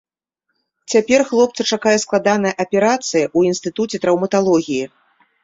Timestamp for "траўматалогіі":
4.09-4.83